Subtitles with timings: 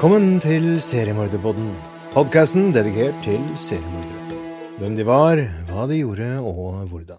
[0.00, 1.74] Velkommen til Seriemorderpodden,
[2.14, 4.38] podkasten dedikert til seriemordere.
[4.78, 7.18] Hvem de var, hva de gjorde og hvordan.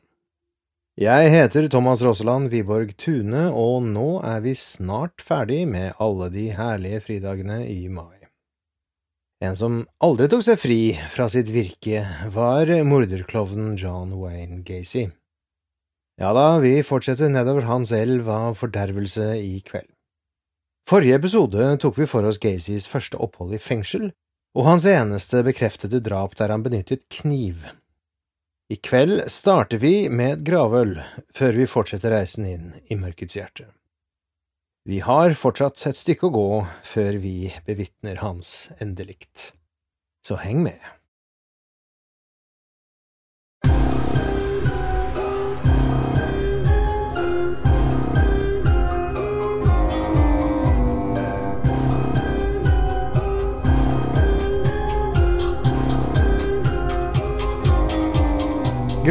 [0.97, 6.47] Jeg heter Thomas Rosseland Wiborg Tune, og nå er vi snart ferdig med alle de
[6.57, 8.17] herlige fridagene i mai.
[9.45, 10.81] En som aldri tok seg fri
[11.13, 12.01] fra sitt virke,
[12.33, 15.05] var morderklovnen John Wayne Gacy.
[16.17, 19.93] Ja da, vi fortsetter nedover hans elv av fordervelse i kveld.
[20.89, 24.09] Forrige episode tok vi for oss Gacys første opphold i fengsel,
[24.57, 27.63] og hans eneste bekreftede drap der han benyttet kniv.
[28.71, 30.95] I kveld starter vi med et gravøl,
[31.35, 33.67] før vi fortsetter reisen inn i mørkets hjerte.
[34.87, 36.47] Vi har fortsatt et stykke å gå
[36.87, 39.51] før vi bevitner hans endelikt.
[40.25, 40.79] Så heng med.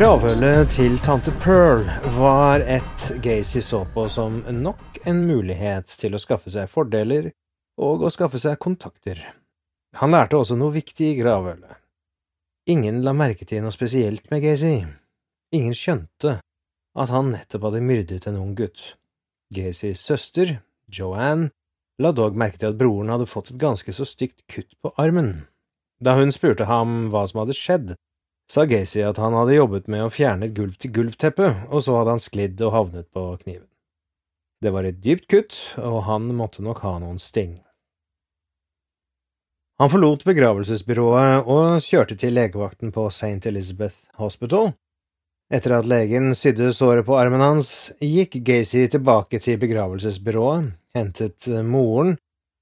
[0.01, 1.83] Gravølet til tante Pearl
[2.17, 7.29] var et Gacy så på som nok en mulighet til å skaffe seg fordeler
[7.77, 9.21] og å skaffe seg kontakter.
[10.01, 11.77] Han lærte også noe viktig i gravølet.
[12.73, 14.73] Ingen la merke til noe spesielt med Gacy.
[15.53, 16.39] Ingen skjønte
[16.97, 18.95] at han nettopp hadde myrdet en ung gutt.
[19.53, 21.53] Gacys søster, Joanne,
[22.01, 25.43] la dog merke til at broren hadde fått et ganske så stygt kutt på armen.
[26.01, 27.99] Da hun spurte ham hva som hadde skjedd,
[28.51, 32.23] sa Gacy at han hadde jobbet med å fjerne et gulv-til-gulv-teppe, og så hadde han
[32.23, 33.69] sklidd og havnet på kniven.
[34.61, 37.61] Det var et dypt kutt, og han måtte nok ha noen sting.
[39.81, 43.39] Han forlot begravelsesbyrået og kjørte til legevakten på St.
[43.49, 44.75] Elizabeth Hospital.
[45.51, 47.71] Etter at legen sydde såret på armen hans,
[48.03, 52.19] gikk Gacy tilbake til begravelsesbyrået, hentet moren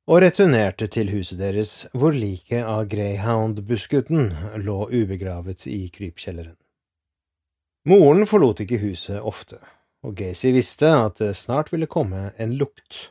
[0.08, 4.30] og returnerte til huset deres, hvor liket av Greyhound-bussgutten
[4.64, 6.56] lå ubegravet i krypkjelleren.
[7.88, 9.60] Moren forlot ikke huset ofte,
[10.04, 13.10] og Gacy visste at det snart ville komme en lukt.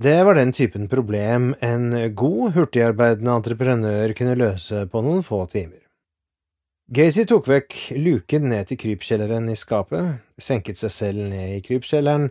[0.00, 5.82] Det var den typen problem en god, hurtigarbeidende entreprenør kunne løse på noen få timer.
[6.94, 12.30] Gacy tok vekk luken ned til krypkjelleren i skapet, senket seg selv ned i krypkjelleren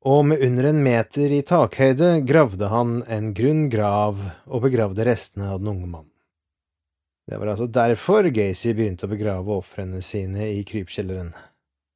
[0.00, 5.50] og med under en meter i takhøyde gravde han en grunn grav og begravde restene
[5.52, 6.14] av den unge mannen.
[7.28, 11.34] Det var altså derfor Gacy begynte å begrave ofrene sine i krypkjelleren,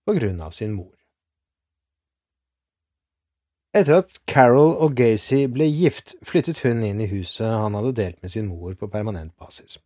[0.04, 0.92] på grunn av sin mor.
[3.74, 8.20] Etter at Carol og Gacy ble gift, flyttet hun inn i huset han hadde delt
[8.22, 9.80] med sin mor på permanent basis.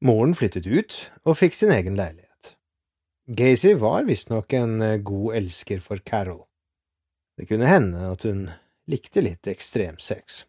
[0.00, 0.96] Moren flyttet ut
[1.26, 2.54] og fikk sin egen leilighet.
[3.28, 6.46] Gacy var visstnok en god elsker for Carol.
[7.38, 8.46] Det kunne hende at hun
[8.90, 10.44] likte litt ekstremsex.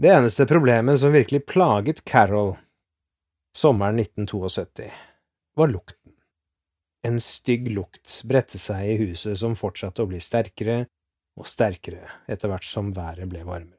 [0.00, 2.54] Det eneste problemet som virkelig plaget Carol
[3.56, 4.92] sommeren 1972,
[5.56, 6.12] var lukten.
[7.02, 10.84] En stygg lukt bredte seg i huset som fortsatte å bli sterkere
[11.40, 13.76] og sterkere etter hvert som været ble varmere.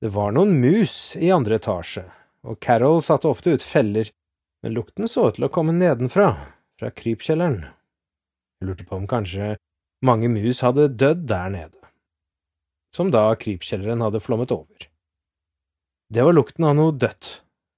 [0.00, 2.04] Det var noen mus i andre etasje,
[2.46, 4.10] og Carol satte ofte ut feller,
[4.62, 6.34] men lukten så ut til å komme nedenfra,
[6.78, 7.62] fra krypkjelleren.
[8.60, 9.54] Jeg lurte på om kanskje
[10.04, 11.90] mange mus hadde dødd der nede,
[12.94, 14.88] som da krypkjelleren hadde flommet over.
[16.12, 17.30] Det var lukten av noe dødt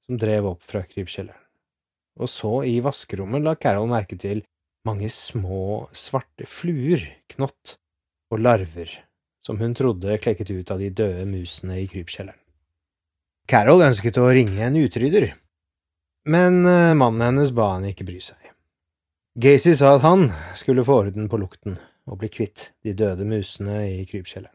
[0.07, 1.45] som drev opp fra krypkjelleren,
[2.19, 4.43] og så i vaskerommet la Carol merke til
[4.89, 7.05] mange små, svarte fluer,
[7.35, 7.77] knott
[8.33, 8.91] og larver
[9.49, 12.37] som hun trodde klekket ut av de døde musene i krypkjelleren.
[13.49, 15.31] Carol ønsket å ringe en utrydder,
[16.29, 18.37] men eh, mannen hennes ba henne ikke bry seg.
[19.41, 20.27] Gacy sa at han
[20.59, 21.79] skulle få orden på lukten,
[22.09, 24.55] og bli kvitt de døde musene i krypkjelleren.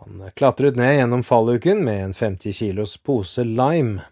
[0.00, 4.06] Han klatret ned gjennom falluken med en 50 kilos pose lime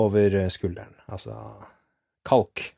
[0.00, 1.34] over skulderen, altså
[2.24, 2.70] kalk.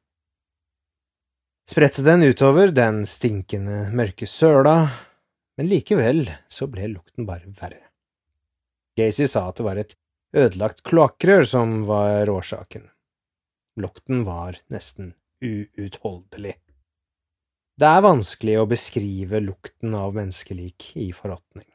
[1.71, 4.91] Spredte den utover den stinkende, mørke søla,
[5.57, 7.85] men likevel så ble lukten bare verre.
[8.99, 9.95] Gacy sa at det var et
[10.37, 12.89] ødelagt kloakkrør som var årsaken.
[13.81, 16.59] Lukten var nesten uutholdelig.
[17.83, 21.67] Det er vanskelig å beskrive lukten av menneskelik i forråtning.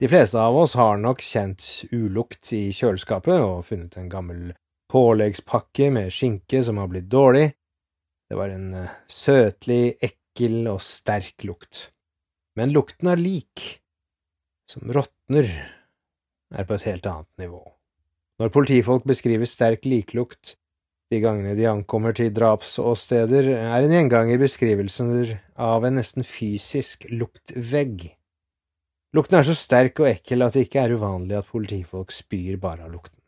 [0.00, 4.54] De fleste av oss har nok kjent ulukt i kjøleskapet og funnet en gammel
[4.88, 7.50] påleggspakke med skinke som har blitt dårlig.
[8.32, 11.90] Det var en eh, søtlig, ekkel og sterk lukt.
[12.56, 13.82] Men lukten av lik,
[14.72, 15.52] som råtner,
[16.48, 17.60] er på et helt annet nivå.
[18.40, 20.56] Når politifolk beskriver sterk liklukt
[21.14, 28.08] de gangene de ankommer til drapsåsteder, er en gjenganger beskrivelser av en nesten fysisk luktvegg.
[29.14, 32.88] Lukten er så sterk og ekkel at det ikke er uvanlig at politifolk spyr bare
[32.88, 33.20] av lukten.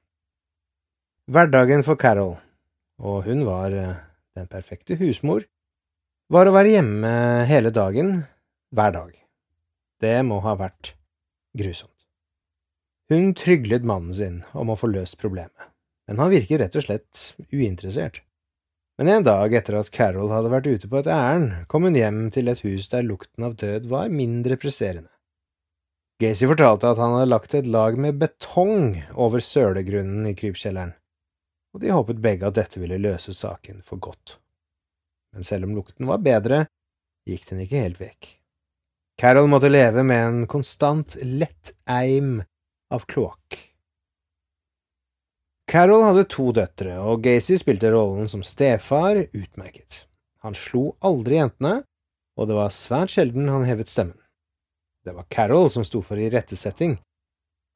[1.30, 2.36] Hverdagen for Carol,
[3.02, 3.98] og hun var eh,
[4.38, 5.46] den perfekte husmor,
[6.30, 7.12] var å være hjemme
[7.46, 8.24] hele dagen,
[8.74, 9.12] hver dag.
[10.02, 10.96] Det må ha vært
[11.56, 11.92] grusomt.
[13.10, 15.54] Hun tryglet mannen sin om å få løst problemet,
[16.06, 17.22] men han virket rett og slett
[17.52, 18.22] uinteressert.
[18.96, 22.30] Men en dag etter at Carol hadde vært ute på et ærend, kom hun hjem
[22.32, 25.10] til et hus der lukten av død var mindre presserende.
[26.22, 30.94] Gacy fortalte at han hadde lagt et lag med betong over sølegrunnen i krypkjelleren,
[31.76, 34.38] og de håpet begge at dette ville løse saken for godt.
[35.36, 36.64] Men selv om lukten var bedre,
[37.28, 38.30] gikk den ikke helt vekk.
[39.20, 42.38] Carol måtte leve med en konstant lett eim
[42.92, 43.58] av kloakk.
[45.76, 50.06] Carol hadde to døtre, og Gacy spilte rollen som stefar utmerket.
[50.40, 51.82] Han slo aldri jentene,
[52.40, 54.16] og det var svært sjelden han hevet stemmen.
[55.04, 56.96] Det var Carol som sto for irettesetting.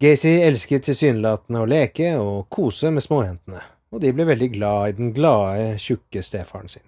[0.01, 3.61] Gacy elsket tilsynelatende å leke og kose med småjentene,
[3.93, 6.87] og de ble veldig glad i den glade, tjukke stefaren sin.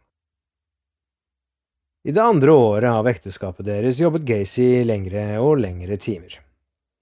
[2.08, 6.40] I det andre året av ekteskapet deres jobbet Gacy lengre og lengre timer.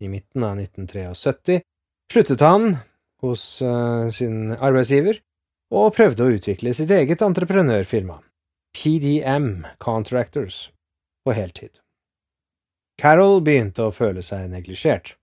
[0.02, 1.60] I midten av 1973
[2.10, 2.72] sluttet han
[3.24, 5.20] hos uh, sin arbeidsgiver
[5.70, 8.18] og prøvde å utvikle sitt eget entreprenørfirma,
[8.74, 10.68] PDM Contractors,
[11.24, 11.78] på heltid.
[13.00, 15.14] Carol begynte å føle seg neglisjert.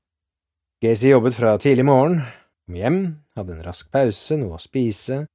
[0.81, 2.21] Gacy jobbet fra tidlig morgen,
[2.65, 2.99] kom hjem,
[3.37, 5.25] hadde en rask pause, noe å spise,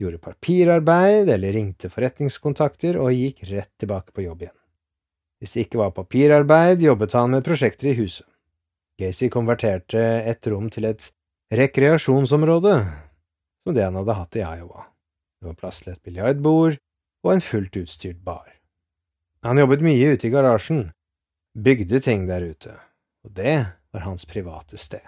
[0.00, 4.58] gjorde papirarbeid eller ringte forretningskontakter og gikk rett tilbake på jobb igjen.
[5.42, 8.26] Hvis det ikke var papirarbeid, jobbet han med prosjekter i huset.
[9.00, 11.08] Gacy konverterte et rom til et
[11.52, 12.86] rekreasjonsområde,
[13.64, 14.86] som det han hadde hatt i Iowa.
[15.40, 16.78] Det var plass til et biljardbord
[17.22, 18.48] og en fullt utstyrt bar.
[19.44, 20.86] Han jobbet mye ute i garasjen,
[21.52, 22.72] bygde ting der ute,
[23.26, 23.56] og det
[23.92, 25.04] var hans private sted.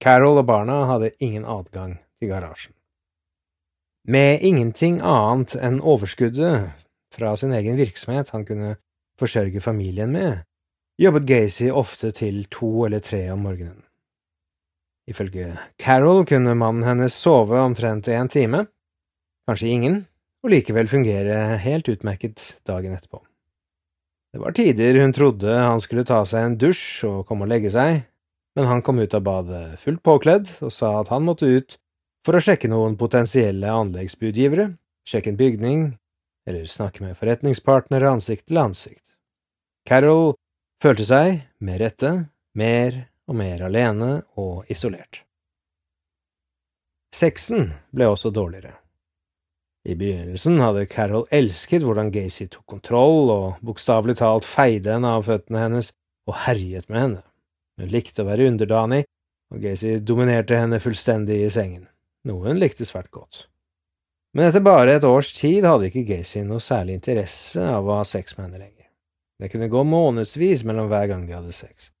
[0.00, 2.72] Carol og barna hadde ingen adgang til garasjen.
[4.08, 6.70] Med ingenting annet enn overskuddet
[7.12, 8.78] fra sin egen virksomhet han kunne
[9.20, 10.46] forsørge familien med,
[10.96, 13.82] jobbet Gacy ofte til to eller tre om morgenen.
[15.08, 18.66] Ifølge Carol kunne mannen hennes sove omtrent en time,
[19.48, 20.02] kanskje ingen,
[20.44, 23.22] og likevel fungere helt utmerket dagen etterpå.
[24.28, 27.72] Det var tider hun trodde han skulle ta seg en dusj og komme og legge
[27.72, 28.02] seg,
[28.58, 31.78] men han kom ut av badet fullt påkledd og sa at han måtte ut
[32.26, 34.74] for å sjekke noen potensielle anleggsbudgivere,
[35.08, 35.84] sjekke en bygning,
[36.48, 39.04] eller snakke med forretningspartnere ansikt til ansikt.
[39.88, 40.34] Carol
[40.84, 42.12] følte seg, med rette,
[42.58, 45.22] mer og mer alene og isolert.
[47.14, 48.74] Sexen ble også dårligere.
[49.88, 55.24] I begynnelsen hadde Carol elsket hvordan Gacy tok kontroll og bokstavelig talt feide henne av
[55.28, 55.92] føttene hennes
[56.28, 57.22] og herjet med henne.
[57.80, 59.04] Hun likte å være underdanig,
[59.48, 61.86] og Gacy dominerte henne fullstendig i sengen,
[62.28, 63.46] noe hun likte svært godt.
[64.36, 68.04] Men etter bare et års tid hadde ikke Gacy noe særlig interesse av å ha
[68.04, 68.88] sex med henne lenger.
[69.38, 71.92] Det kunne gå månedsvis mellom hver gang de hadde sex,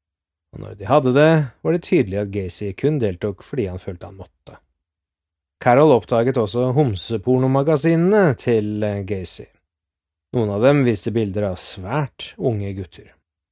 [0.54, 1.30] og når de hadde det,
[1.62, 4.56] var det tydelig at Gacy kun deltok fordi han følte han måtte.
[5.62, 9.48] Carol oppdaget også homsepornomagasinene til eh, Gacy.
[10.36, 13.10] Noen av dem viste bilder av svært unge gutter.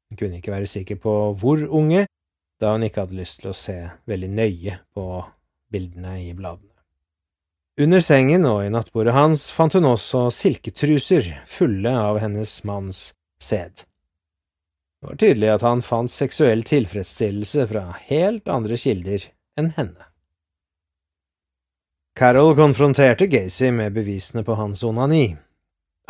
[0.09, 2.05] Hun kunne ikke være sikker på hvor unge,
[2.63, 3.77] da hun ikke hadde lyst til å se
[4.09, 5.07] veldig nøye på
[5.73, 6.73] bildene i bladene.
[7.83, 13.11] Under sengen og i nattbordet hans fant hun også silketruser fulle av hennes manns
[13.43, 13.83] sæd.
[15.07, 19.23] Det var tydelig at han fant seksuell tilfredsstillelse fra helt andre kilder
[19.55, 20.09] enn henne.
[22.19, 25.37] Carol konfronterte Gacy med bevisene på hans onani.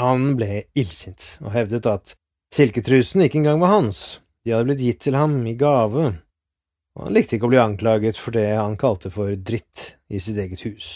[0.00, 2.16] Han ble illsint og hevdet at
[2.56, 6.08] silketrusen ikke engang var hans, de hadde blitt gitt til ham i gave,
[6.96, 10.40] og han likte ikke å bli anklaget for det han kalte for dritt i sitt
[10.40, 10.92] eget hus.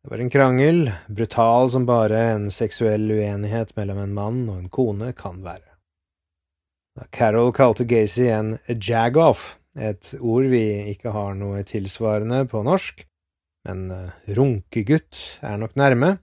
[0.00, 4.70] Det var en krangel, brutal som bare en seksuell uenighet mellom en mann og en
[4.72, 5.67] kone kan være.
[7.10, 13.04] Carol kalte Gacy en jag-off, et ord vi ikke har noe tilsvarende på norsk,
[13.68, 16.16] men eh, runkegutt er nok nærme,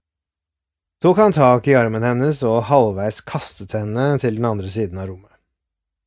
[1.03, 5.09] tok han tak i armen hennes og halvveis kastet henne til den andre siden av
[5.11, 5.31] rommet.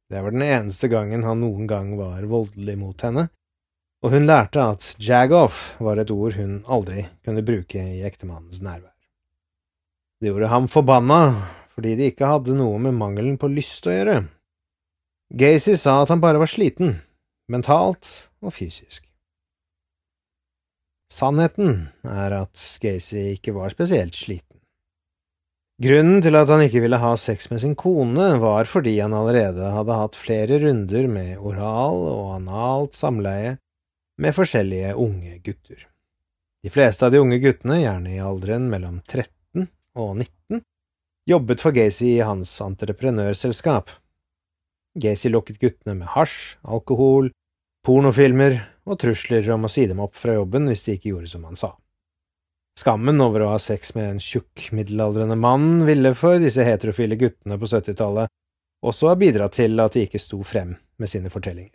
[0.09, 3.29] Det var den eneste gangen han noen gang var voldelig mot henne,
[4.05, 8.95] og hun lærte at jag-off var et ord hun aldri kunne bruke i ektemannens nærvær.
[10.19, 11.21] Det gjorde ham forbanna,
[11.75, 14.23] fordi det ikke hadde noe med mangelen på lyst å gjøre.
[15.29, 16.95] Gacy sa at han bare var sliten,
[17.53, 19.05] mentalt og fysisk.
[21.13, 24.57] Sannheten er at Gacy ikke var spesielt sliten.
[25.79, 29.69] Grunnen til at han ikke ville ha sex med sin kone, var fordi han allerede
[29.77, 33.59] hadde hatt flere runder med oral og analt samleie
[34.19, 35.85] med forskjellige unge gutter.
[36.65, 40.65] De fleste av de unge guttene, gjerne i alderen mellom 13 og 19,
[41.31, 43.93] jobbet for Gacy i hans entreprenørselskap.
[45.03, 47.31] Gacy lokket guttene med hasj, alkohol,
[47.87, 51.47] pornofilmer og trusler om å si dem opp fra jobben hvis de ikke gjorde som
[51.49, 51.73] han sa.
[52.79, 57.59] Skammen over å ha sex med en tjukk, middelaldrende mann ville for disse heterofile guttene
[57.59, 58.31] på 70-tallet
[58.87, 61.75] også ha bidratt til at de ikke sto frem med sine fortellinger.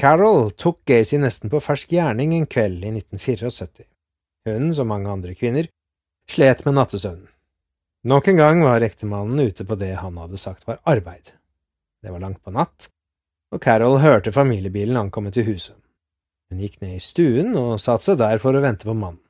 [0.00, 3.84] Carol tok Gacy nesten på fersk gjerning en kveld i 1974.
[4.48, 5.66] Hun, som mange andre kvinner,
[6.30, 7.28] slet med nattesøvnen.
[8.08, 11.34] Nok en gang var ektemannen ute på det han hadde sagt var arbeid.
[12.00, 12.88] Det var langt på natt,
[13.52, 15.76] og Carol hørte familiebilen ankomme til huset.
[16.50, 19.22] Hun gikk ned i stuen og satte seg der for å vente på mannen.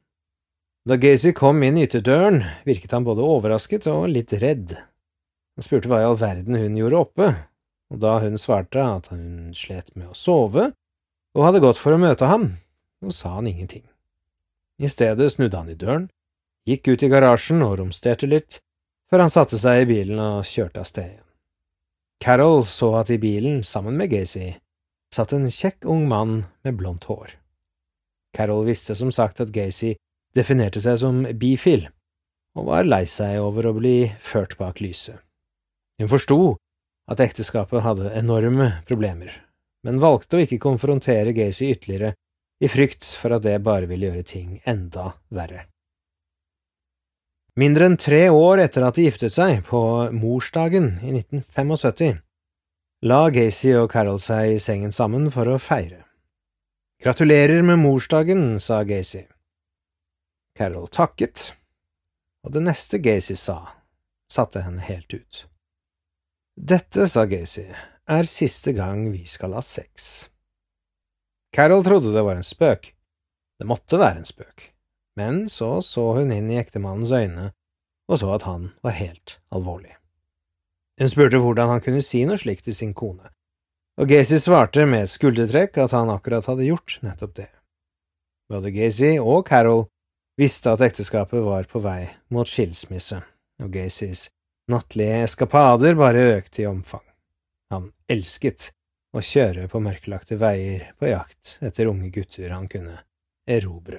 [0.88, 4.72] Da Gacy kom inn ytterdøren, virket han både overrasket og litt redd.
[5.58, 7.28] Han spurte hva i all verden hun gjorde oppe,
[7.92, 10.70] og da hun svarte at hun slet med å sove
[11.36, 12.54] og hadde gått for å møte ham,
[13.04, 13.84] så sa han ingenting.
[14.80, 16.08] I stedet snudde han i døren,
[16.64, 18.62] gikk ut i garasjen og romsterte litt,
[19.10, 21.29] før han satte seg i bilen og kjørte av sted igjen.
[22.20, 24.52] Carol så at i bilen, sammen med Gacy,
[25.14, 27.32] satt en kjekk ung mann med blondt hår.
[28.36, 29.94] Carol visste som sagt at Gacy
[30.36, 31.88] definerte seg som bifil,
[32.58, 35.16] og var lei seg over å bli ført bak lyset.
[36.00, 36.40] Hun forsto
[37.10, 39.32] at ekteskapet hadde enorme problemer,
[39.82, 42.14] men valgte å ikke konfrontere Gacy ytterligere
[42.60, 45.64] i frykt for at det bare ville gjøre ting enda verre.
[47.60, 49.80] Mindre enn tre år etter at de giftet seg, på
[50.16, 52.20] morsdagen i 1975,
[53.04, 56.06] la Gacy og Carol seg i sengen sammen for å feire.
[57.04, 59.26] Gratulerer med morsdagen, sa Gacy.
[60.56, 61.50] Carol takket,
[62.46, 63.58] og det neste Gacy sa,
[64.30, 65.44] satte henne helt ut.
[66.56, 67.66] Dette, sa Gacy,
[68.08, 70.30] er siste gang vi skal ha sex.
[71.52, 72.92] Carol trodde det var en spøk.
[73.60, 74.70] Det måtte være en spøk,
[75.18, 77.50] men så så hun inn i ektemannens øyne
[78.10, 79.94] og så at han var helt alvorlig.
[81.00, 83.30] Hun spurte hvordan han kunne si noe slikt til sin kone,
[84.00, 87.48] og Gacy svarte med et skuldertrekk at han akkurat hadde gjort nettopp det.
[88.50, 89.86] Både Gacy og Carol
[90.40, 92.02] visste at ekteskapet var på vei
[92.34, 93.22] mot skilsmisse,
[93.62, 94.28] og Gacys
[94.70, 97.02] Nattlige eskapader bare økte i omfang.
[97.74, 98.68] Han elsket
[99.10, 103.00] å kjøre på mørklagte veier på jakt etter unge gutter han kunne
[103.50, 103.98] erobre.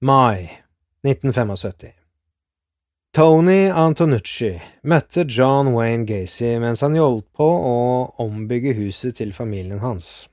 [0.00, 0.62] Mai
[1.02, 1.90] 1975
[3.16, 4.52] Tony Antonucci
[4.86, 7.80] møtte John Wayne Gacy mens han holdt på å
[8.22, 10.28] ombygge huset til familien hans.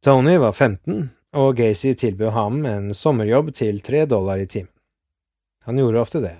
[0.00, 4.72] Tony var 15, og Gacy tilbød ham en sommerjobb til tre dollar i timen.
[5.68, 6.36] Han gjorde ofte det,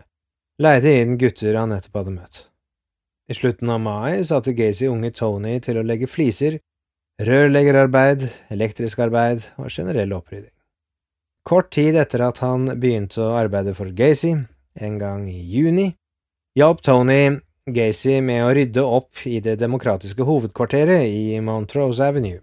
[0.65, 2.45] leide inn gutter han nettopp hadde møtt.
[3.29, 6.63] I slutten av mai satte Gacy unge Tony til å legge fliser,
[7.21, 10.55] rørleggerarbeid, elektrisk arbeid og generell opprydding.
[11.49, 14.35] Kort tid etter at han begynte å arbeide for Gacy,
[14.85, 15.87] en gang i juni,
[16.53, 22.43] hjalp Tony Gacy med å rydde opp i det demokratiske hovedkvarteret i Montrose Avenue.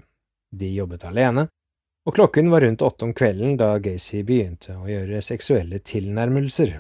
[0.50, 1.46] De jobbet alene,
[2.10, 6.74] og klokken var rundt åtte om kvelden da Gacy begynte å gjøre seksuelle tilnærmelser.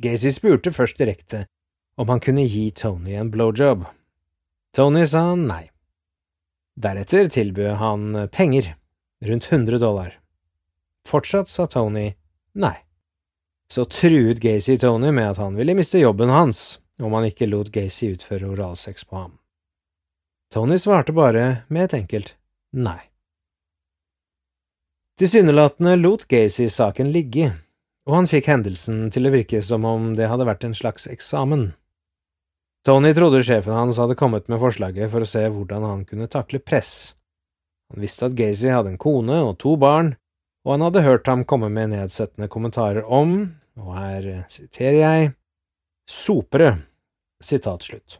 [0.00, 1.44] Gacy spurte først direkte
[2.00, 3.84] om han kunne gi Tony en blowjob.
[4.72, 5.66] Tony sa nei.
[6.80, 8.78] Deretter tilbød han penger,
[9.20, 10.23] rundt 100 dollar.
[11.08, 12.14] Fortsatt sa Tony
[12.52, 12.76] nei.
[13.68, 17.72] Så truet Gacy Tony med at han ville miste jobben hans om han ikke lot
[17.74, 19.32] Gacy utføre oralsex på ham.
[20.54, 22.34] Tony svarte bare med et enkelt
[22.70, 23.00] nei.
[25.18, 27.52] Tilsynelatende lot Gacy saken ligge,
[28.06, 31.72] og han fikk hendelsen til å virke som om det hadde vært en slags eksamen.
[32.84, 36.60] Tony trodde sjefen hans hadde kommet med forslaget for å se hvordan han kunne takle
[36.60, 37.14] press.
[37.92, 40.12] Han visste at Gacy hadde en kone og to barn,
[40.64, 45.32] og han hadde hørt ham komme med nedsettende kommentarer om, og her siterer jeg,
[46.08, 46.78] sopere,
[47.44, 48.18] sitat slutt.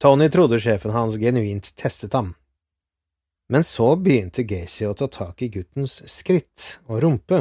[0.00, 2.34] Tony trodde sjefen hans genuint testet ham.
[3.50, 7.40] Men så begynte Gacy å ta tak i guttens skritt og rumpe,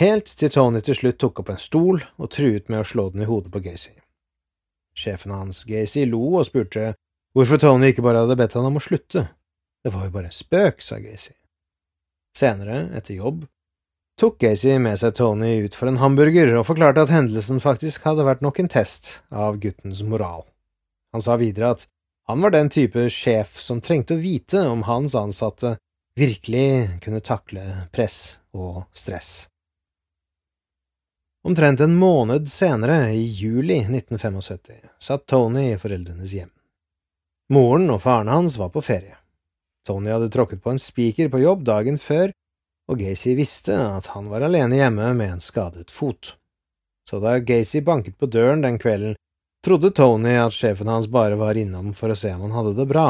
[0.00, 3.22] helt til Tony til slutt tok opp en stol og truet med å slå den
[3.22, 3.94] i hodet på Gacy.
[4.96, 6.94] Sjefen hans, Gacy, lo og spurte
[7.34, 9.28] hvorfor Tony ikke bare hadde bedt han om å slutte.
[9.84, 11.34] Det var jo bare en spøk, sa Gacy.
[12.34, 13.44] Senere, etter jobb,
[14.20, 18.26] tok Gacy med seg Tony ut for en hamburger og forklarte at hendelsen faktisk hadde
[18.26, 20.42] vært nok en test av guttens moral.
[21.14, 21.86] Han sa videre at
[22.26, 25.76] han var den type sjef som trengte å vite om hans ansatte
[26.18, 29.46] virkelig kunne takle press og stress.
[31.44, 36.48] Omtrent en måned senere, i juli 1975, satt Tony i foreldrenes hjem.
[37.52, 39.18] Moren og faren hans var på ferie.
[39.86, 42.32] Tony hadde tråkket på en spiker på jobb dagen før,
[42.88, 46.34] og Gacy visste at han var alene hjemme med en skadet fot.
[47.08, 49.16] Så da Gacy banket på døren den kvelden,
[49.64, 52.88] trodde Tony at sjefen hans bare var innom for å se om han hadde det
[52.88, 53.08] bra.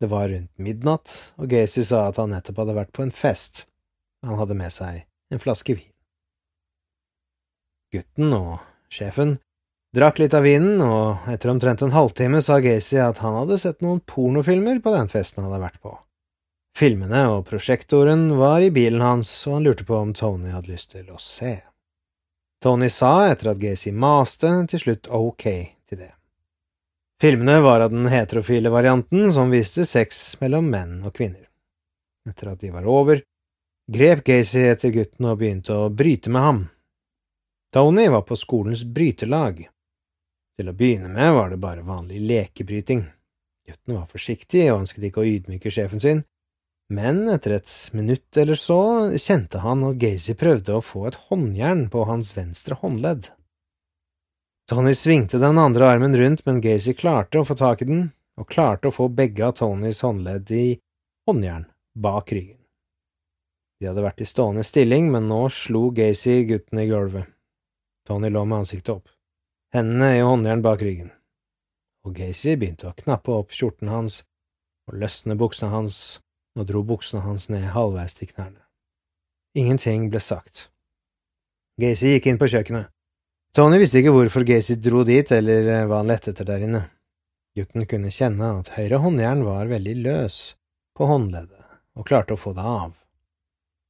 [0.00, 3.64] Det var rundt midnatt, og Gacy sa at han nettopp hadde vært på en fest.
[4.24, 5.92] Han hadde med seg en flaske vin.
[7.92, 8.58] Gutten og
[8.92, 9.38] sjefen
[9.96, 13.80] drakk litt av vinen, og etter omtrent en halvtime sa Gacy at han hadde sett
[13.84, 15.94] noen pornofilmer på den festen han hadde vært på.
[16.78, 20.92] Filmene og prosjektoren var i bilen hans, og han lurte på om Tony hadde lyst
[20.94, 21.56] til å se.
[22.62, 25.44] Tony sa, etter at Gacy maste, til slutt ok
[25.88, 26.12] til det.
[27.22, 31.48] Filmene var av den heterofile varianten som viste sex mellom menn og kvinner.
[32.28, 33.24] Etter at de var over,
[33.90, 36.60] grep Gacy etter gutten og begynte å bryte med ham.
[37.74, 39.66] Tony var på skolens brytelag.
[40.58, 43.04] Til å begynne med var det bare vanlig lekebryting.
[43.68, 46.24] Gutten var forsiktig og ønsket ikke å ydmyke sjefen sin,
[46.90, 48.80] men etter et minutt eller så
[49.20, 53.28] kjente han at Gacy prøvde å få et håndjern på hans venstre håndledd.
[54.68, 58.08] Tony svingte den andre armen rundt, men Gacy klarte å få tak i den,
[58.40, 60.66] og klarte å få begge av Tonys håndledd i
[61.28, 62.58] håndjern bak ryggen.
[63.78, 67.28] De hadde vært i stående stilling, men nå slo Gacy gutten i gulvet.
[68.08, 69.08] Tony lå med ansiktet opp,
[69.74, 71.10] hendene i håndjern bak ryggen,
[72.06, 74.22] og Gacy begynte å knappe opp skjorten hans
[74.88, 75.98] og løsne buksene hans
[76.58, 78.62] og dro buksene hans ned halvveis til knærne.
[79.58, 80.68] Ingenting ble sagt.
[81.80, 82.88] Gacy gikk inn på kjøkkenet.
[83.54, 86.82] Tony visste ikke hvorfor Gacy dro dit, eller eh, hva han lette etter der inne.
[87.56, 90.38] Gutten kunne kjenne at høyre håndjern var veldig løs
[90.96, 91.64] på håndleddet,
[91.98, 92.92] og klarte å få det av.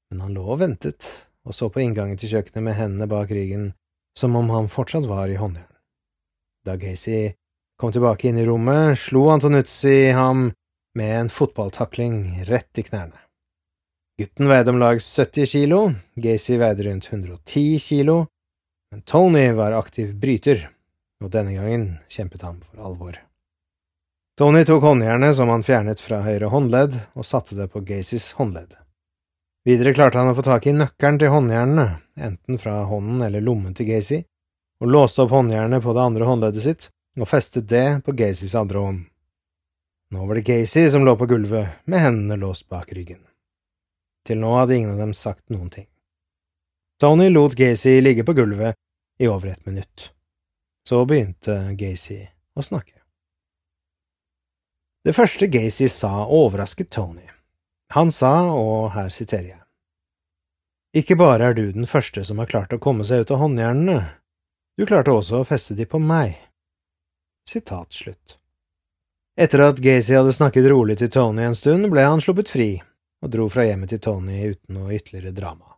[0.09, 1.09] Men han lå og ventet,
[1.45, 3.73] og så på inngangen til kjøkkenet med hendene bak ryggen
[4.19, 5.71] som om han fortsatt var i håndjern.
[6.67, 7.33] Da Gacy
[7.79, 10.51] kom tilbake inn i rommet, slo Antonuzzi ham
[10.99, 13.21] med en fotballtakling rett i knærne.
[14.19, 18.25] Gutten veide om lag 70 kilo, Gacy veide rundt 110 kilo,
[18.91, 20.67] men Tony var aktiv bryter,
[21.23, 23.21] og denne gangen kjempet han for alvor.
[24.39, 28.75] Tony tok håndjernet som han fjernet fra høyre håndledd, og satte det på Gacys håndledd.
[29.67, 31.87] Videre klarte han å få tak i nøkkelen til håndjernene,
[32.21, 34.23] enten fra hånden eller lommen til Gacy,
[34.79, 38.79] og låste opp håndjernet på det andre håndleddet sitt og festet det på Gacys andre
[38.79, 39.01] hånd.
[40.15, 43.21] Nå var det Gacy som lå på gulvet med hendene låst bak ryggen.
[44.25, 45.89] Til nå hadde ingen av dem sagt noen ting.
[47.01, 48.79] Tony lot Gacy ligge på gulvet
[49.19, 50.11] i over et minutt.
[50.89, 52.23] Så begynte Gacy
[52.57, 52.95] å snakke.
[55.05, 57.28] Det første Gacy sa, overrasket Tony.
[57.95, 59.63] Han sa, og her siterer jeg,
[61.01, 64.03] Ikke bare er du den første som har klart å komme seg ut av håndjernene,
[64.79, 66.37] du klarte også å feste de på meg.
[67.49, 68.37] Sitat slutt.
[69.39, 72.69] Etter at Gacy hadde snakket rolig til Tony en stund, ble han sluppet fri
[73.23, 75.75] og dro fra hjemmet til Tony uten noe ytterligere drama.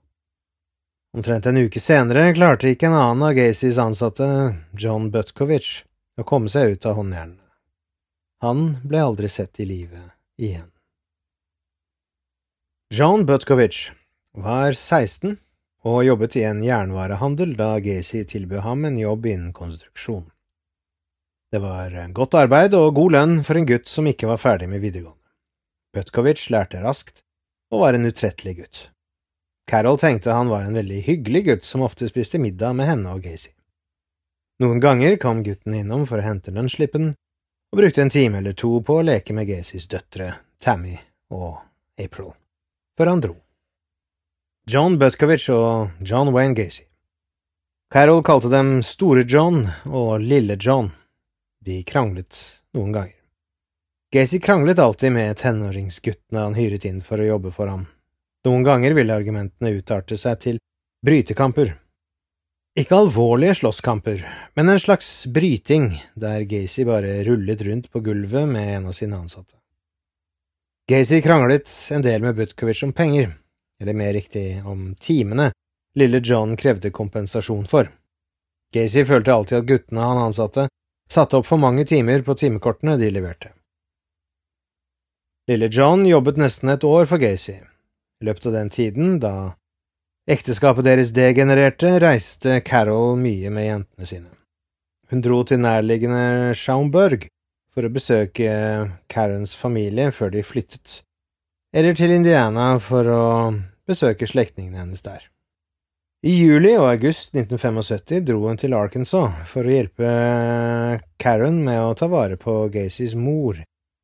[1.16, 4.26] Omtrent en uke senere klarte ikke en annen av Gacys ansatte,
[4.76, 5.84] John Butkovich,
[6.20, 7.48] å komme seg ut av håndjernene.
[8.44, 10.02] Han ble aldri sett i live
[10.40, 10.68] igjen.
[12.92, 13.92] John Butkovich
[14.34, 15.36] var 16
[15.86, 20.24] og jobbet i en jernvarehandel da Gacy tilbød ham en jobb innen konstruksjon.
[21.54, 24.82] Det var godt arbeid og god lønn for en gutt som ikke var ferdig med
[24.82, 25.22] videregående.
[25.94, 27.22] Butkovich lærte raskt
[27.70, 28.82] og var en utrettelig gutt.
[29.70, 33.22] Carol tenkte han var en veldig hyggelig gutt som ofte spiste middag med henne og
[33.22, 33.54] Gacy.
[34.66, 37.12] Noen ganger kom gutten innom for å hente lønnsslippen,
[37.70, 40.98] og brukte en time eller to på å leke med Gacys døtre, Tammy
[41.30, 41.62] og
[42.02, 42.34] April,
[43.00, 43.34] før han dro.
[44.68, 46.84] John Butkovich og John Wayne Gacy.
[47.90, 50.92] Carol kalte dem Store John og Lille John
[51.64, 52.36] de kranglet
[52.76, 53.16] noen ganger.
[54.12, 57.86] Gacy kranglet alltid med tenåringsguttene han hyret inn for å jobbe for ham.
[58.46, 60.58] Noen ganger ville argumentene utarte seg til
[61.06, 61.72] brytekamper.
[62.78, 64.22] Ikke alvorlige slåsskamper,
[64.54, 69.18] men en slags bryting der Gacy bare rullet rundt på gulvet med en av sine
[69.18, 69.59] ansatte.
[70.90, 73.30] Gacy kranglet en del med Butkovich om penger,
[73.80, 75.52] eller mer riktig om timene
[75.94, 77.86] lille John krevde kompensasjon for.
[78.74, 80.66] Gacy følte alltid at guttene han ansatte,
[81.10, 83.52] satte opp for mange timer på timekortene de leverte.
[85.46, 87.60] Lille John jobbet nesten et år for Gacy.
[88.20, 89.34] I løpet av den tiden, da
[90.26, 94.34] ekteskapet deres degenererte, reiste Carol mye med jentene sine.
[95.10, 97.30] Hun dro til nærliggende Schaumburg
[97.74, 98.52] for å besøke
[99.12, 101.00] Karens familie før de flyttet,
[101.74, 103.24] eller til Indiana for å
[103.88, 105.26] besøke slektningene hennes der.
[106.20, 110.08] I juli og august 1975 dro hun til Arkansas for å hjelpe
[111.22, 113.62] Karen med å ta vare på Gacys mor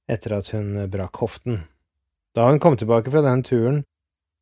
[0.09, 1.67] etter at hun brakk hoften.
[2.33, 3.83] Da hun kom tilbake fra den turen,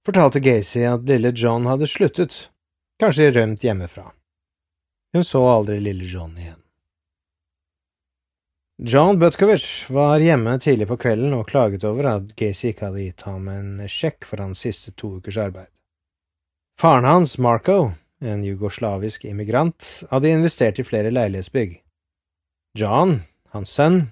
[0.07, 2.37] fortalte Gacy at lille John hadde sluttet,
[3.01, 4.13] kanskje rømt hjemmefra.
[5.15, 6.64] Hun så aldri lille John igjen.
[8.83, 13.23] John Butkovich var hjemme tidlig på kvelden og klaget over at Gacy ikke hadde gitt
[13.23, 15.69] ham en sjekk for hans siste to ukers arbeid.
[16.81, 21.79] Faren hans, Marco, en jugoslavisk immigrant, hadde investert i flere leilighetsbygg.
[22.75, 23.21] John,
[23.55, 24.09] hans sønn,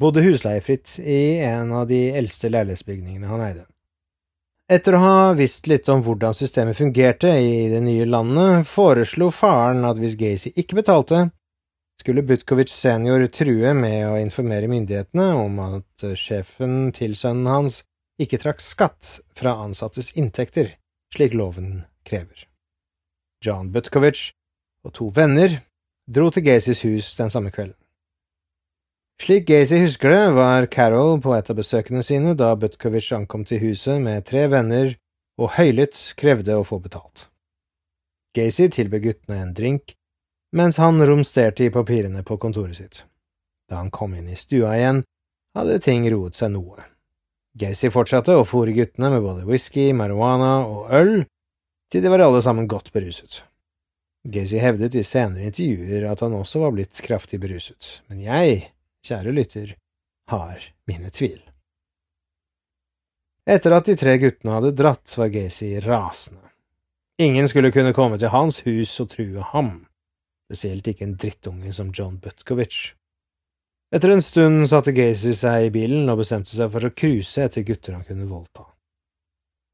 [0.00, 3.66] bodde husleiefritt i en av de eldste leilighetsbygningene han eide.
[4.72, 9.84] Etter å ha visst litt om hvordan systemet fungerte i det nye landet, foreslo faren
[9.84, 11.26] at hvis Gacy ikke betalte,
[12.00, 17.80] skulle Butkovic senior true med å informere myndighetene om at sjefen til sønnen hans
[18.22, 20.74] ikke trakk skatt fra ansattes inntekter,
[21.14, 22.46] slik loven krever.
[23.44, 24.30] John Butkovic
[24.86, 25.58] og to venner
[26.06, 27.78] dro til Gacys hus den samme kvelden.
[29.16, 33.62] Slik Gacy husker det, var Carol på et av besøkene sine da Butkovic ankom til
[33.62, 34.92] huset med tre venner
[35.40, 37.24] og høylytt krevde å få betalt.
[38.36, 39.94] Gacy tilbød guttene en drink,
[40.52, 43.04] mens han romsterte i papirene på kontoret sitt.
[43.70, 45.02] Da han kom inn i stua igjen,
[45.56, 46.84] hadde ting roet seg noe.
[47.56, 51.14] Gacy fortsatte å fòre guttene med både whisky, marihuana og øl,
[51.90, 53.40] til de var alle sammen godt beruset.
[54.26, 58.72] Gacy hevdet i senere intervjuer at han også var blitt kraftig beruset, men jeg,
[59.06, 59.76] kjære lytter,
[60.30, 61.38] har mine tvil.
[63.46, 66.42] Etter at de tre guttene hadde dratt, var Gacy rasende.
[67.22, 69.85] Ingen skulle kunne komme til hans hus og true ham,
[70.46, 72.94] spesielt ikke en drittunge som John Butkovich.
[73.94, 77.66] Etter en stund satte Gacy seg i bilen og bestemte seg for å cruise etter
[77.66, 78.64] gutter han kunne voldta.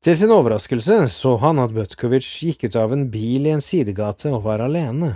[0.03, 4.33] Til sin overraskelse så han at Butkovic gikk ut av en bil i en sidegate
[4.35, 5.15] og var alene.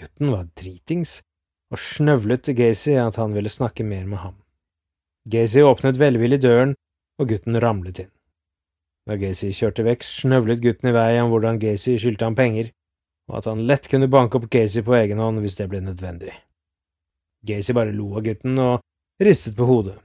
[0.00, 1.20] Gutten var dritings
[1.70, 4.34] og snøvlet til Gacy at han ville snakke mer med ham.
[5.30, 6.74] Gacy åpnet velvillig døren,
[7.20, 8.12] og gutten ramlet inn.
[9.06, 12.72] Da Gacy kjørte vekk, snøvlet gutten i vei om hvordan Gacy skyldte ham penger,
[13.30, 16.32] og at han lett kunne banke opp Gacy på egen hånd hvis det ble nødvendig.
[17.46, 18.82] Gacy bare lo av gutten og
[19.22, 19.96] ristet på hodet.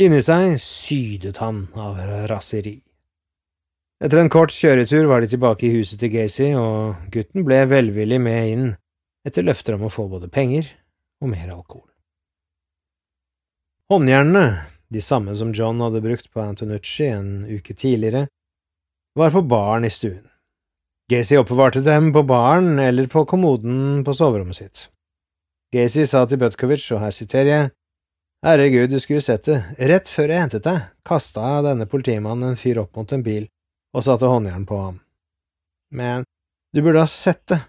[0.00, 1.98] Inni seg sydet han av
[2.30, 2.78] raseri.
[4.04, 8.18] Etter en kort kjøretur var de tilbake i huset til Gacy, og gutten ble velvillig
[8.20, 8.66] med inn
[9.26, 10.68] etter løfter om å få både penger
[11.24, 11.88] og mer alkohol.
[13.88, 18.26] Håndjernene, de samme som John hadde brukt på Antonucci en uke tidligere,
[19.16, 20.26] var på baren i stuen.
[21.10, 24.88] Gacy oppbevarte dem på baren eller på kommoden på soverommet sitt.
[25.74, 27.70] Gacy sa til Butkovich, og her siterer jeg,
[28.46, 32.82] Herregud, du skulle sett det, rett før jeg hentet deg, kasta denne politimannen en fyr
[32.82, 33.46] opp mot en bil
[33.96, 34.98] og satte håndjern på ham.
[35.94, 36.26] Men
[36.74, 37.60] du burde ha sett det.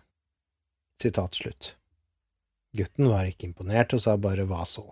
[1.01, 1.71] Sitat slutt.
[2.77, 4.83] Gutten var ikke imponert og sa bare hva så.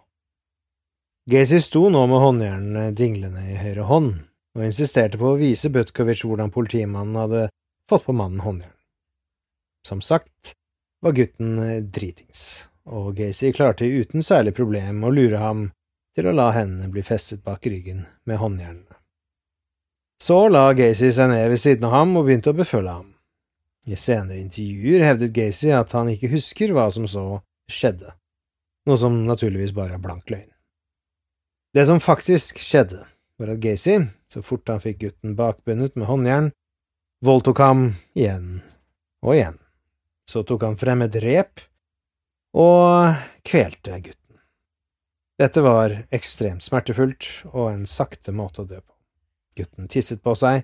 [1.30, 4.12] Gacy sto nå med håndjernene dinglende i høyre hånd
[4.56, 7.48] og insisterte på å vise Butkovic hvordan politimannen hadde
[7.90, 8.72] fått på mannen håndjern.
[9.88, 10.56] Som sagt
[11.02, 11.60] var gutten
[11.92, 15.68] dritings, og Gacy klarte uten særlig problem å lure ham
[16.16, 18.96] til å la hendene bli festet bak ryggen med håndjernene.
[20.24, 23.12] Så la Gacy seg ned ved siden av ham og begynte å befølge ham.
[23.86, 27.26] I senere intervjuer hevdet Gacy at han ikke husker hva som så
[27.70, 28.16] skjedde,
[28.88, 30.50] noe som naturligvis bare er blank løgn.
[31.76, 33.04] Det som faktisk skjedde,
[33.38, 34.00] var at Gacy,
[34.32, 36.54] så fort han fikk gutten bakbundet med håndjern,
[37.26, 38.60] voldtok ham igjen
[39.26, 39.58] og igjen.
[40.26, 41.64] Så tok han frem et rep
[42.56, 44.40] og kvelte gutten.
[45.42, 48.94] Dette var ekstremt smertefullt og en sakte måte å dø på.
[49.60, 50.64] Gutten tisset på seg,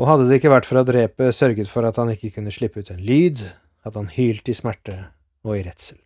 [0.00, 2.80] og hadde det ikke vært for at repet sørget for at han ikke kunne slippe
[2.80, 3.42] ut en lyd,
[3.84, 4.96] hadde han hylt i smerte
[5.44, 5.98] og i redsel.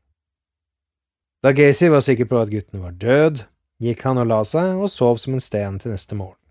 [1.44, 3.44] Da Gacy var sikker på at gutten var død,
[3.82, 6.43] gikk han og la seg og sov som en sten til neste morgen.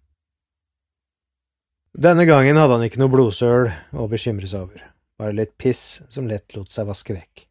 [1.93, 4.79] Denne gangen hadde han ikke noe blodsøl å bekymre seg over,
[5.21, 7.43] bare litt piss som lett lot seg vaske vekk.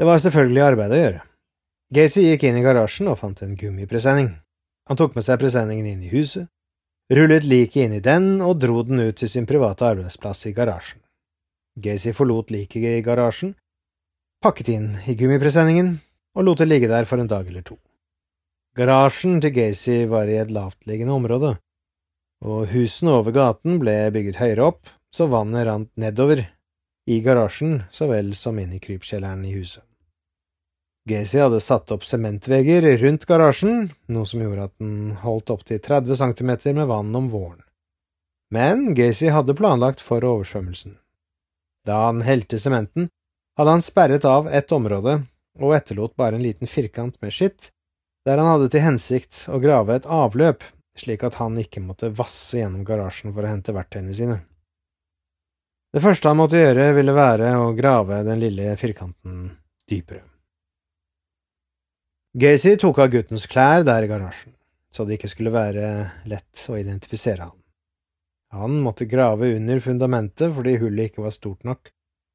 [0.00, 1.18] Det var selvfølgelig arbeid å gjøre.
[1.92, 4.30] Gacy gikk inn i garasjen og fant en gummipresenning.
[4.88, 6.46] Han tok med seg presenningen inn i huset,
[7.12, 11.02] rullet liket inn i den og dro den ut til sin private arbeidsplass i garasjen.
[11.76, 13.52] Gacy forlot liket i garasjen,
[14.40, 15.98] pakket inn i gummipresenningen
[16.38, 17.76] og lot det ligge der for en dag eller to.
[18.80, 21.52] Garasjen til Gacy var i et lavtliggende område,
[22.42, 26.42] og husene over gaten ble bygget høyere opp, så vannet rant nedover,
[27.06, 29.82] i garasjen så vel som inn i krypkjelleren i huset.
[31.08, 36.20] Gacy hadde satt opp sementvegger rundt garasjen, noe som gjorde at den holdt opptil 30
[36.20, 37.62] cm med vann om våren.
[38.54, 40.94] Men Gacy hadde planlagt for oversvømmelsen.
[41.86, 43.08] Da han helte sementen,
[43.58, 45.22] hadde han sperret av ett område
[45.58, 47.72] og etterlot bare en liten firkant med skitt
[48.26, 50.62] der han hadde til hensikt å grave et avløp,
[50.98, 54.40] slik at han ikke måtte vasse gjennom garasjen for å hente verktøyene sine.
[55.92, 59.50] Det første han måtte gjøre, ville være å grave den lille firkanten
[59.88, 60.22] dypere.
[62.32, 64.54] Gacy tok av guttens klær der i garasjen,
[64.88, 65.88] så det ikke skulle være
[66.32, 67.58] lett å identifisere han.
[68.56, 71.90] Han måtte grave under fundamentet fordi hullet ikke var stort nok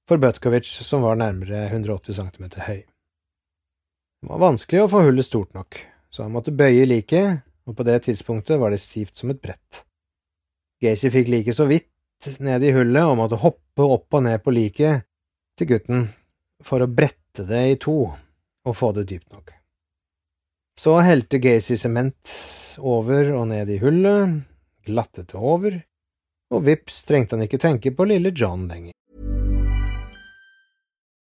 [0.08, 2.80] for Butkovic, som var nærmere 180 cm høy.
[4.22, 7.86] Det var vanskelig å få hullet stort nok, så han måtte bøye liket, og på
[7.88, 9.84] det tidspunktet var det stivt som et brett.
[10.84, 11.92] Gacy fikk liket så vidt
[12.42, 15.06] ned i hullet og måtte hoppe opp og ned på liket
[15.58, 16.08] til gutten
[16.66, 19.54] for å brette det i to og få det dypt nok.
[20.78, 22.34] Så helte Gacy sement
[22.78, 24.44] over og ned i hullet,
[24.86, 25.80] glattet det over,
[26.54, 28.97] og vips trengte han ikke tenke på lille John lenger.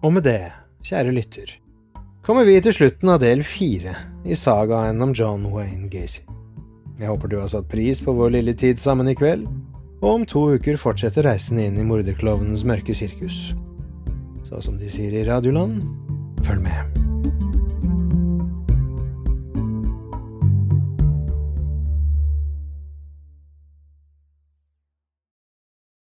[0.00, 0.52] Og med det,
[0.86, 1.52] kjære lytter,
[2.24, 6.22] kommer vi til slutten av del fire i sagaen om John Wayne Gacy.
[7.00, 9.46] Jeg håper du har satt pris på vår lille tid sammen i kveld,
[10.00, 13.52] og om to uker fortsetter reisen inn i morderklovnens mørke sirkus.
[14.48, 15.84] Så som de sier i Radioland,
[16.44, 16.99] følg med.